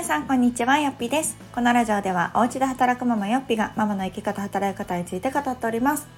[0.00, 1.36] 皆さんこんにちはよっぴです。
[1.54, 6.08] このラジオではお家で働くママよっぴがママの生き方働き方について語っております、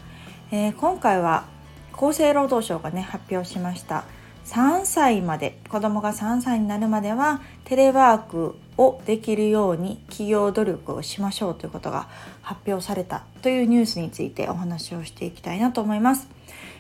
[0.53, 1.47] えー、今回は
[1.93, 4.05] 厚生労働省がね発表しました。
[4.45, 12.09] 3歳まで子供が3歳になるまではテレワークをできるように企業努力をしましょうということが
[12.41, 16.29] 発表されたというニュースについてお話をしていきたいなと思います。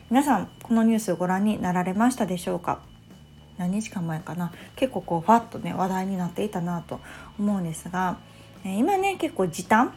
[0.08, 2.91] 皆さんこのニュースをご覧になられましたでしょうか？
[3.62, 4.52] 何日間前かな。
[4.76, 7.00] 結構こうファッとね話題になっていたなと
[7.38, 8.18] 思うんですが、
[8.64, 9.92] え今ね結構時短。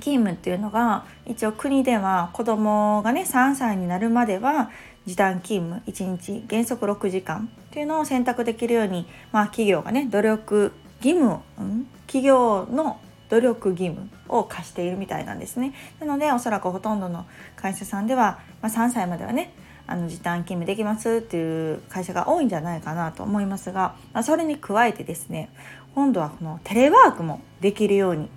[0.00, 4.70] 勤務っていうのが一応国では子供がね3歳になるまでは
[5.06, 5.82] 時短勤務。
[5.86, 10.72] 1日原則6時間っていうのを選択できるように、まあ、企業がね努力
[11.04, 15.72] 義務、うん、企業の努力義務を課しているみたいなんですね。
[16.00, 19.54] なのでおそらくほとんどの会社さんでは、まあ、3歳まではね
[19.86, 25.50] あの時短勤務できますっていう会社が多いんじゃないかなと思いますが、まあ、それに加えてですね
[25.94, 28.28] 今度はこのテレワークもできるように、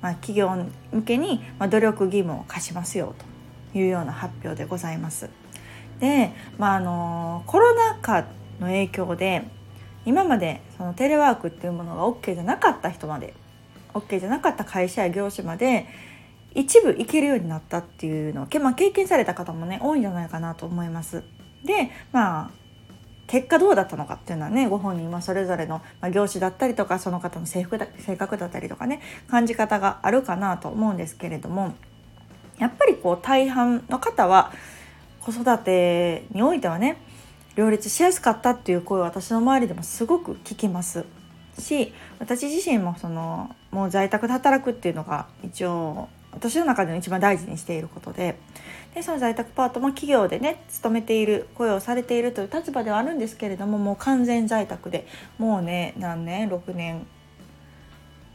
[0.00, 0.50] まあ、企業
[0.92, 3.14] 向けに努力義務を課しますよ
[3.72, 5.28] というような発表でございます。
[6.00, 8.26] で、まあ、あのコロナ禍
[8.60, 9.44] の影響で
[10.04, 13.34] 今までそのテレワークっていうものが OK じゃなかった人まで
[13.94, 15.86] OK じゃなかった会社や業種まで
[16.54, 21.22] 一部行けるようになったっていうのを、まあ、経験された方もね多いんじゃないかなと思います。
[21.64, 22.50] でまあ
[23.26, 31.74] 結果どうだったのかっていうのはねご本人はそれぞれの、ま、業種だったりとかその方の性格だ性格だったりとかね感じ方があるかなと思うんですけれども
[32.58, 34.52] やっぱりこう大半の方は
[35.20, 36.98] 子育てにおいてはね
[37.54, 41.04] 両立しやすかったっていう声を私の周りでもすごく聞きます
[41.58, 48.36] し私自身もそのもう在宅で働くっていうのが一応私の中での一番大事にしていることで
[48.94, 55.06] でその在宅パートも企業でね勤めている雇用されているという立場ではあるんですけれどももう完全在宅で
[55.38, 57.06] もうね何年？6年？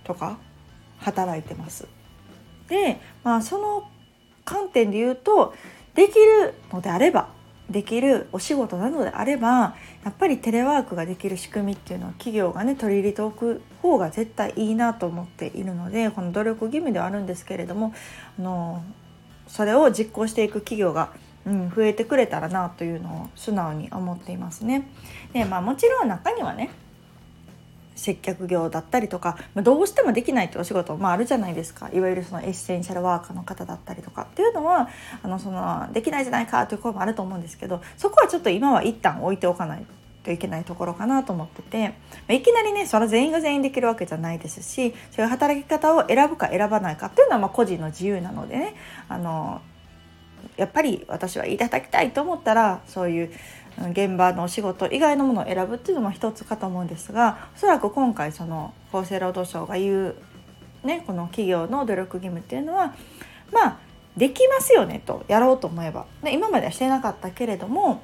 [0.04, 0.40] とか
[1.00, 1.88] 働いてます。
[2.70, 3.90] でまあその
[4.46, 5.54] 観点で言うと
[5.94, 7.30] できるのであれば
[7.70, 17.94] できるお仕事なのであればやっぱりテレワークができる仕組みっていうのは企業がね取り入れておく方が絶対いいなと思っているのでこの努力義務ではあるんですけれども
[18.40, 18.84] あの
[19.48, 21.12] それを実行していく企業が、
[21.46, 24.90] うん、増えてくれたらなというのを素直に思っていますね。
[25.34, 26.70] でまあ、もちろん中にはね
[27.98, 31.90] 接客業だったりとか、ま、どうしてもできないってお仕事もあるじゃないですか。
[31.94, 34.22] いわゆるそのエッセンシャルワーカーの方だったりとか。
[34.24, 34.90] っていうのは
[35.24, 39.86] あのそのできないじゃないかという声もあると思うんですけどそこはちょっと今は一旦置いておかない
[40.24, 41.96] といけないところかなと思ってて、
[42.28, 48.76] ま、いきなりねそれ全員が全員できるわけじゃないですしそういう働き方を選ぶか選ばないかっていうのはま個人の自由なのでね。
[49.10, 49.62] あの
[50.56, 53.32] やっぱり私はいただきたいと思ったらそういう
[53.92, 60.16] 現場のお仕事以外のものを選ぶっていうのも一つかと思うんですがおそらく今回その厚生労働省が言う、
[60.84, 62.96] ね、この企業の努力義務っていうのは
[63.52, 63.78] まあ
[64.18, 68.02] できますよねとやろうと思えばで今まではしてなかったけれども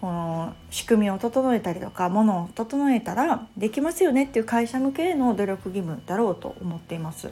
[0.00, 7.30] この仕組みを整えたりとかものを整えたらできますよねっていう会社向けの努力義務だろうと思っています。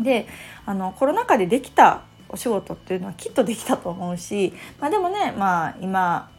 [0.00, 0.26] で
[0.66, 6.30] あのコロナ禍でできたお仕事っていうのはきっとできたと思うし、まあ、でもね、まあ、今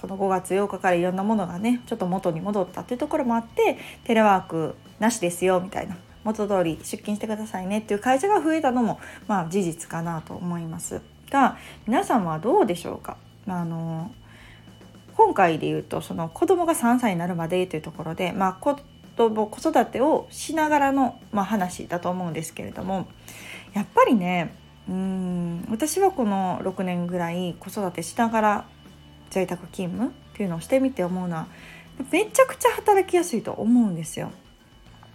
[0.00, 11.00] この5月8日からいろんなものがねちょっと元に戻ったっていうところもあってテレワークなしですよみたいな元通り出勤してくださいねっていう会社が増えたのもまあ事実かなと思います。
[11.30, 14.10] が皆さんはどうでしょうか、あの
[15.14, 18.78] 今回で言うとその子供が3歳になるまでというところで、まあ、子
[19.16, 23.08] 供子育てをしながらの、まあ、話だと思うんですけれども
[23.74, 24.54] やっぱりね
[24.88, 28.64] うん私はこの6年ぐらい子育てしながら
[29.30, 31.46] 在宅勤務っていうのをしてみて思うのは
[32.10, 34.30] めちゃくちゃ働きやすいと思うんですよ。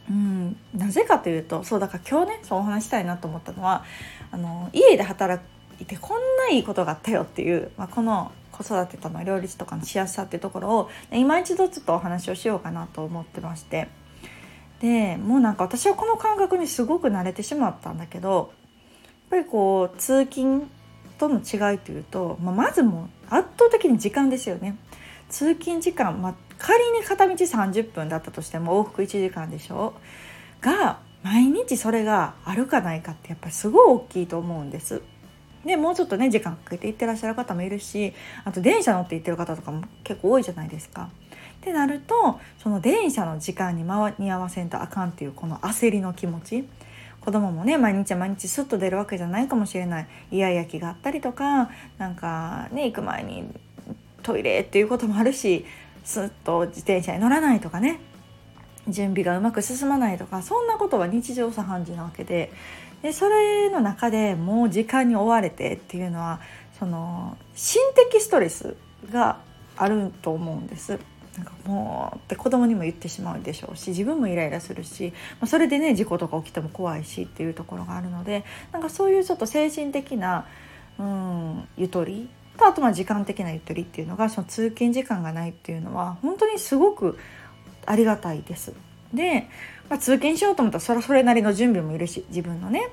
[0.10, 3.86] うん、なぜかというとそうだから今日ねそうお話したいなと思ったのは
[4.32, 5.42] あの家で働
[5.80, 13.88] いてこんないいことがあったよっていう、まあ、この子育てとの両立とかのしやすさっていうところを今一度ちょっとお話をしようかなと思ってまして
[14.82, 20.68] でもうなんか私はこの感覚にすごく慣れてしまったんだけどやっぱりこう通勤
[21.30, 24.78] との違いというと、まあ、まずもう圧倒的に時間ですよね。
[25.30, 29.94] 通勤時間、まあ、仮に片道30分だったとしても往復1時間でしょ
[30.62, 35.02] が毎日それがあるかないかってやっぱりすごい大きいと思うんです。
[35.66, 41.10] でもうちょっとね時間かけて行ってらっしゃる方もいるしあと電車乗って行ってる方とかも結構多いじゃないですか。
[41.58, 46.68] ってなるとその電車の時間に間に合わせんとあかんっていうこの焦りの気持ち
[47.24, 50.08] 子供もね毎日毎日スッと出るわけじゃないかもしれない。
[50.32, 53.46] イヤイヤ期があったりとかなんかね行く前に
[54.24, 55.66] トイレっていうこともあるし
[56.04, 58.00] スッと自転車に乗らないとかね。
[58.90, 62.52] 準備がうまく進まないとかそんなことは日常茶飯事なわけで。
[63.02, 66.40] でそれの中でもう時間に追われてっていうのは
[66.80, 67.82] その心
[68.12, 68.76] 的ストレス
[69.12, 69.40] が
[69.76, 71.00] あると思うんです。
[71.38, 80.46] なんかもうって子供にも言ってしまうでしょうし自分もイライラするし、まあ、それでね事故とか起きても怖いしっていうところがあるのでなんかそういうちょっと精神的な、
[81.00, 87.18] うん、ゆとりとあとま時間的なゆとりっていうのがその通勤時間がないっていうのは本当にすごく
[87.86, 88.74] ありがたいです。
[89.14, 89.48] で、
[89.90, 92.90] まあ、通勤しようと思ったらそれそれなりの準備もいるし自分のね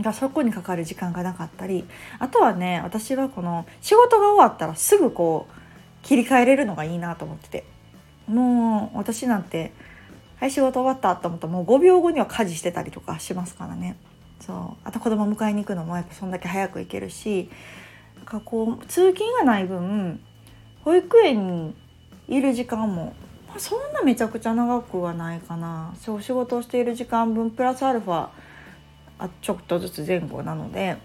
[0.00, 1.84] がそこにかかる時間がなかったり
[2.18, 5.61] あとはね私はこの仕事が終わったらすぐこう
[6.02, 7.64] 切り替えれるのがいいなと思ってて。
[8.26, 9.72] もう私なんて
[10.36, 13.96] はい仕事終わったと思ったらもう5秒後には家事してたりとかしますからね。
[14.40, 14.80] そう。
[14.84, 17.48] あと子供迎えに行くのもやっぱそんだけ早く行けるし
[18.16, 20.20] なんかこう通勤がない分
[20.84, 21.74] 保育園に
[22.28, 23.14] いる時間も、
[23.48, 25.94] まあ、そんなめちゃくちゃ長くはないかな。
[26.00, 28.28] そう仕事をしている時間分プラスアルファ
[29.18, 30.96] あちょっとずつ前後なので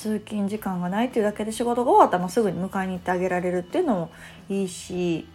[0.00, 4.10] 通勤時間がないっていうだけで仕事が終わったらすぐに迎えに行ってあげられるっていうのも
[4.48, 5.26] いいし、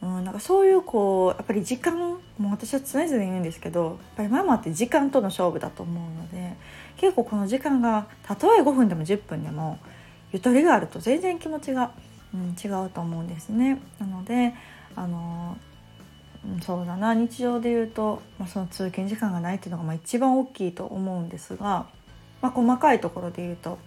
[0.00, 6.56] うん、なんかそういうこうやっぱり時間も私は常々言うんですけどやっぱりママって時間との勝負だと思うので
[6.96, 9.78] 結構この時間がたとえ5分でも10分でも
[10.32, 11.90] ゆとりがあると全然気持ちが、
[12.32, 13.82] うん、違うと思うんですね。
[13.98, 14.54] なので
[14.94, 15.58] あの
[16.62, 21.86] そうだな日常で言うと、まあ、その通勤時間がないっていうのがまあ一番大きいと思うんですが、
[22.40, 23.78] まあ、細かいところで言うと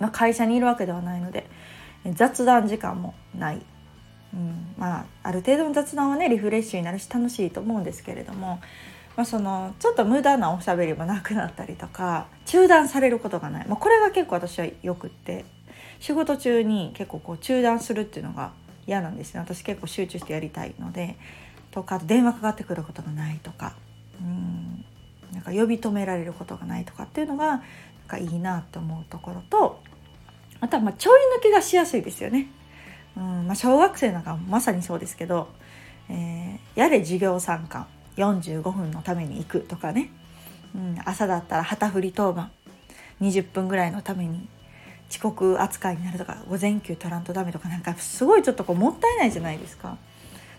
[0.00, 1.46] まあ、会社にいるわけではないので
[2.14, 3.60] 雑談時間もない、
[4.34, 8.60] うん、まあある程度の雑談はねリフレッシュになるし楽しいと思うんですけれども、
[9.16, 15.44] まあ、そのちょっと無駄なおしゃべりもなくなったりとか中断されることがない、まあ、これが結構私はよくって
[16.00, 18.52] 仕事中に結構こう中断するっていうのが
[18.86, 19.40] 嫌なんですね。
[19.40, 21.16] 私結構集中してやりたいので
[21.70, 23.74] とか電話かかってくることがないとか。
[24.20, 24.84] うん
[25.32, 27.62] なんか呼び止められることがないとかっていうのがなん
[28.08, 29.79] かいいなと思うところと
[30.60, 32.48] あとはまちょい抜けがしやすいですよね。
[33.16, 35.48] うんまあ、小学生なんかまさにそうですけど、
[36.08, 37.86] えー、やれ授業参観
[38.16, 40.10] 45分のために行くとかね、
[40.74, 42.50] うん、朝だったら旗振り当番
[43.20, 44.48] 20分ぐらいのために
[45.10, 49.96] 遅刻扱いになるとか午前休取らんとダメとかなんかすごいちょっとこうもったいないじゃないですか。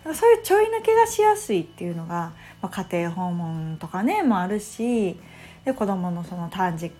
[0.03, 5.15] かそういうちょい抜けがしやすいっていうのが、まあ、家庭訪問とかねもあるし
[5.63, 6.91] で子どものその短時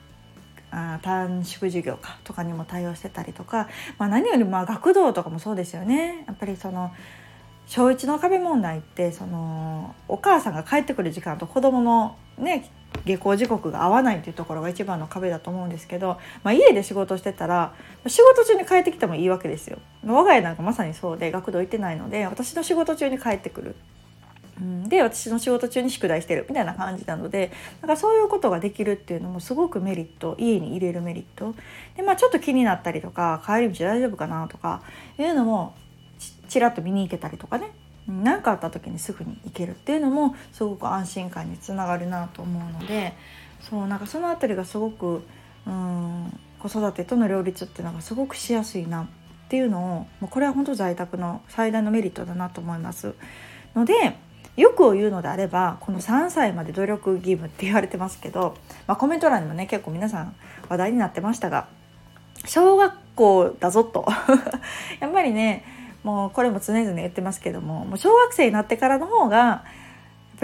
[0.72, 6.92] あ短縮授業かとかにも対応してたりとか、まあ、何よりまあ学童とかもそうですよねやっぱりその
[7.68, 12.70] 小1の壁問題ってそのお母さんが帰ってくる時間と子どものね
[13.06, 17.74] 下校時刻が合わないっていうところが一番の壁だと思うんですけど、まあ、家で仕事してたら
[18.08, 19.80] 仕事中に帰ってきてもいいわけですよ。
[20.06, 23.76] 我が家なんかまさにそうで学童行ってないので私の仕事中に帰ってくる
[24.88, 26.46] で私の仕事中に宿題してる。
[26.48, 30.36] みたいな感じなのでなんかそういうことができるっていうのもすごくメリット。
[30.38, 31.56] 家に入れるメリット。
[31.96, 34.82] で、まあ、ちょっと気になったりとか帰り道大丈夫かなとか
[35.18, 35.76] いうのも
[36.48, 37.72] ちらっと見に行けたりとかね。
[38.08, 43.14] 何かあった時にすぐに行けるっていうのもすごく安心感につながるなと思うので
[43.62, 45.24] そうなんかその辺りがすごく
[45.68, 49.08] うん子育てとの両立っていうのがすごくしやすいなっ
[49.50, 53.14] ていうのをもうこれは本当在宅の最大のメリットだなと思います。
[53.76, 54.16] ので
[54.58, 60.36] よくを言うのであればこの3歳まで努力義務って言われてますけど、まあ、コメント欄にもね結構皆さん
[60.70, 61.68] 話題になってましたが
[62.46, 64.06] 小学校だぞと。
[65.00, 65.64] やっぱりね
[66.04, 69.64] もうこれも常々言ってますけどももう小学生になってからの方がや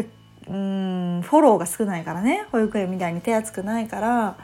[0.01, 4.35] っぱうんフォローが少ないからね保育園みたいに手厚くないから、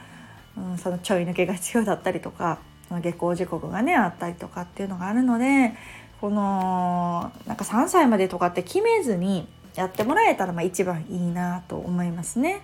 [0.56, 2.58] うん、そのちょい抜けが必要だったりとか
[3.00, 5.74] 下校時刻がねあったりとかっていうのがあるので
[6.20, 12.62] このなんか3歳までとかって決めずにやってもらえたらまあ一番いいなと思いますね。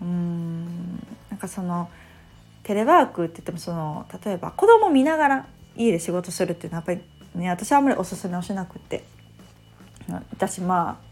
[0.00, 0.96] うん
[1.28, 1.90] なんかその
[2.62, 5.46] テレワークって言ってもその例えば子供見ながら
[5.76, 7.02] 家で仕事するっていうのはやっぱ
[7.34, 9.04] りね私はあんまりおすすめをしなくて
[10.30, 11.10] 私まあ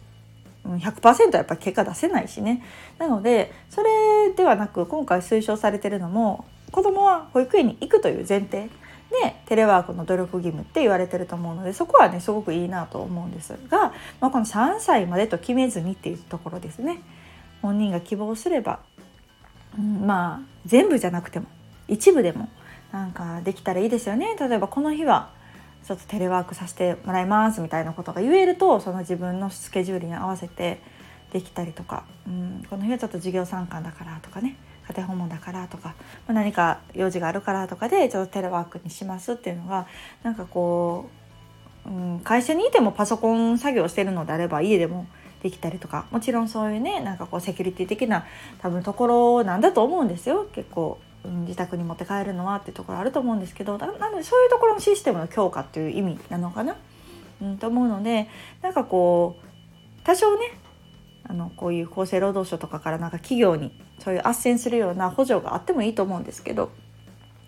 [0.69, 2.63] 100%やっぱり結果出せないしね
[2.99, 8.69] なのでそれではなく今回推奨されてるのも子供は保育園に行くという前提
[9.11, 17.03] でテレワークの努力義務って言われてると思うのでそこはねすごくいいなと思うんですが、まあ、この3歳までと決めずにっていうところですね。
[17.63, 18.81] 本人が希望すれば、
[19.77, 21.47] うん、まあ全部じゃなくても
[21.89, 22.49] 一部でも
[22.93, 24.37] なんかできたらいいですよね。
[24.39, 25.31] 例えばこの日は
[25.85, 30.81] ちょっとテレワークさせてもらいますみたいなことが言えるとその自分のスケジュールに合わせて
[31.33, 34.57] できたりとか、うん、この日はちょっと授業参観だからとかね
[34.89, 35.95] 家庭訪問だからとか、
[36.27, 39.87] ま、何か用事があるからとかでちょっとテレワークにしますっていうのが
[40.23, 41.11] なんかこ
[41.87, 45.07] う、うん、会社にいてもパソコン作業してるのであれば家でも
[45.43, 48.27] できたりとかもちろんそういうねなんかこうセキュリティ的な
[48.61, 50.49] 多分ところなんだと思うんですよ。
[50.53, 56.77] 結構、うん、自宅に持って帰るのはっていうところあると思うんですけどなのでそういうところのシステムの強化っていう意味なのかな、
[57.41, 58.29] うん、と思うので
[58.63, 59.49] なんかこう
[60.05, 60.59] 多少ね
[61.29, 66.71] あのこういう厚生労働省とかからなんか企業にそういう斡旋するような補助があってもいいと思うんですけど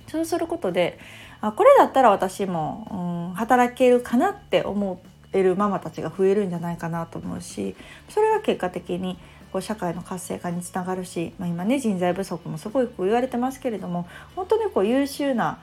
[0.07, 0.99] そうすることで
[1.41, 5.01] あこれだったら私も、うん、働けるかなって思
[5.33, 7.75] えるママたちが増えるんじゃないかなと思うし
[8.09, 9.19] それが結果的に
[9.53, 14.07] こう社会の活性化につながるし、まあ、今ね人材不足もすごいこう言われてますけれども
[14.37, 15.59] 本当にこう優秀な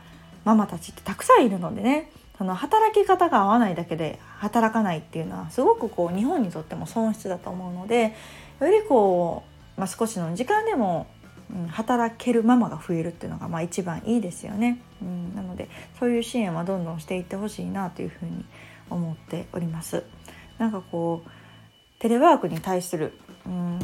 [0.46, 8.16] ママたちってたくさんいるのでねその働き方が合わないだけで働かないっていうのはすごくこう日本にとっても損失だと思うので
[8.60, 9.44] よりこ
[9.78, 11.08] う、まあ、少しの時間でも、
[11.52, 18.46] うん、働けるママが増えるっていうのがまあ一番いいですよね、うん、なのでそういう支援はどんどんしていってほしいなというふうに
[18.90, 20.04] 思っております。
[20.58, 21.30] なんかこう
[22.00, 23.14] テレワークに対する
[23.48, 23.80] うん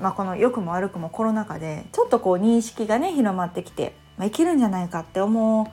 [0.00, 5.66] まあ、この良くも悪くもコロナ禍でちょっとこう認識がね広まってきて、まあ、いけるんじゃないかって思う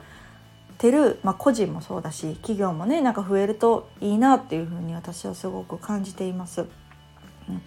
[0.82, 6.58] てる、まあ、個人もそうだし企業もねなんか増えるといいなっていうふうに私はすごく感じています。
[6.58, 6.66] やっ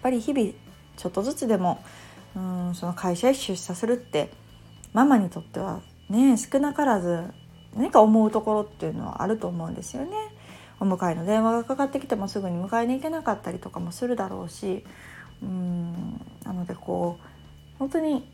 [0.02, 0.52] ぱり日々
[0.98, 1.82] ちょっとずつでも
[2.36, 4.30] うんその会社へ出社するって
[4.92, 5.80] ママにとっては
[6.10, 7.24] ね少なからず
[7.74, 10.10] 何か思うところっていうのはあると思うんですよね。
[10.78, 14.84] お迎えの電話がかかってきてもすぐに迎えに行けなかったりとかもするだろうし
[15.42, 18.30] うんなのでこう本当に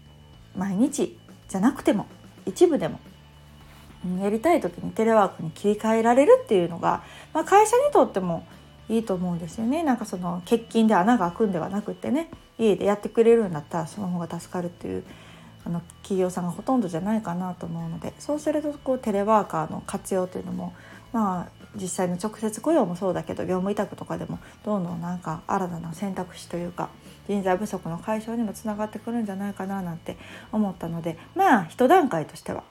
[0.57, 1.17] 毎日
[1.49, 2.07] じゃなくても
[2.47, 2.99] 一部でも
[4.21, 8.47] やりたい時にテレワークに切り替えられるっていうのが、まあ、会社にとっても
[8.89, 9.83] いいと思うんですよね。
[9.83, 12.29] なんかその欠勤で穴が開くんではなくってね
[12.59, 15.05] 家でやってくれるんだったらその方が助かるっていう
[15.65, 20.75] あの企業さんがほとんどじゃないかなと思うのでそうするとこうテレワーカーの活用というのも
[21.13, 26.91] まあ実際の直接雇用もそうだけど業務委託とかでもどんどんなんか新たな選択肢というか
[27.29, 30.17] 人材不足の解消にもつながってくるんじゃないかななんて
[30.51, 32.65] 思ったのでまあ一段階としては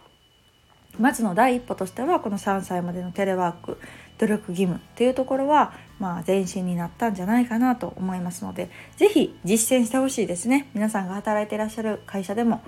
[1.00, 3.80] まずの第一歩としてはこの3歳までのテレワーク
[4.18, 10.70] 努力義務っていうところはまあ前進になったんじゃないかなと思いますので是非実践してほしいですね。
[10.74, 12.62] 皆さんが働いていらっしゃる会社でも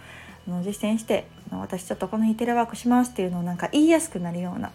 [0.47, 4.71] 実践して私ちょっとこの日テレワークしますっていうのをなんか言いやすくなるような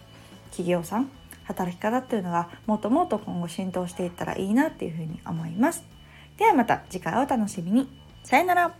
[0.51, 1.09] 企業さん
[1.43, 5.83] 働き方っていうのがもっともっと今後浸透していったらいいなっていうふうに思います。
[6.37, 7.89] ではまた次回お楽しみに。
[8.23, 8.75] さよなら。